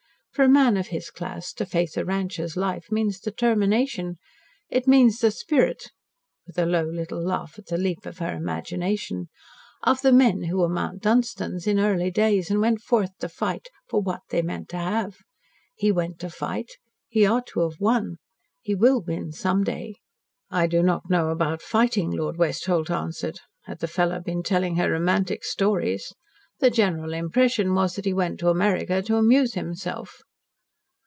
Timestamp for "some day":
19.33-19.95